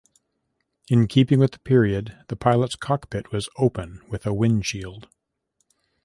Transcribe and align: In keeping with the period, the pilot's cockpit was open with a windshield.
In 0.87 1.05
keeping 1.07 1.37
with 1.37 1.51
the 1.51 1.59
period, 1.59 2.25
the 2.27 2.35
pilot's 2.35 2.75
cockpit 2.75 3.31
was 3.31 3.47
open 3.59 4.01
with 4.09 4.25
a 4.25 4.33
windshield. 4.33 5.07